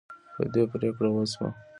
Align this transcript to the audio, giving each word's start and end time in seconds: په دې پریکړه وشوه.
په 0.33 0.43
دې 0.53 0.63
پریکړه 0.71 1.09
وشوه. 1.11 1.49